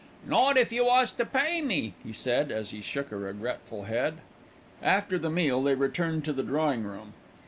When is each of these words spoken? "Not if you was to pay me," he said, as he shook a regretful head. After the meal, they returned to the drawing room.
"Not 0.25 0.57
if 0.57 0.71
you 0.71 0.85
was 0.85 1.11
to 1.11 1.25
pay 1.27 1.61
me," 1.61 1.93
he 2.03 2.11
said, 2.11 2.51
as 2.51 2.71
he 2.71 2.81
shook 2.81 3.11
a 3.11 3.15
regretful 3.17 3.83
head. 3.83 4.15
After 4.81 5.19
the 5.19 5.29
meal, 5.29 5.61
they 5.61 5.75
returned 5.75 6.25
to 6.25 6.33
the 6.33 6.41
drawing 6.41 6.81
room. 6.85 7.13